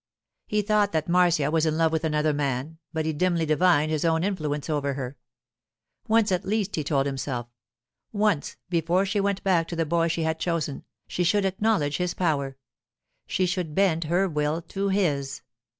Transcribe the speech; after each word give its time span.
He 0.47 0.63
thought 0.63 0.93
that 0.93 1.07
Marcia 1.07 1.51
was 1.51 1.67
in 1.67 1.77
love 1.77 1.91
with 1.91 2.03
another 2.03 2.33
man, 2.33 2.79
but 2.91 3.05
he 3.05 3.13
dimly 3.13 3.45
divined 3.45 3.91
his 3.91 4.03
own 4.03 4.23
influence 4.23 4.67
over 4.67 4.95
her. 4.95 5.15
Once 6.07 6.31
at 6.31 6.43
least, 6.43 6.75
he 6.75 6.83
told 6.83 7.05
himself—once, 7.05 8.55
before 8.67 9.05
she 9.05 9.19
went 9.19 9.43
back 9.43 9.67
to 9.67 9.75
the 9.75 9.85
boy 9.85 10.07
she 10.07 10.23
had 10.23 10.39
chosen, 10.39 10.85
she 11.07 11.23
should 11.23 11.45
acknowledge 11.45 11.97
his 11.97 12.15
power; 12.15 12.57
she 13.27 13.45
should 13.45 13.75
bend 13.75 14.05
her 14.05 14.27
will 14.27 14.59
to 14.63 14.89
his. 14.89 15.43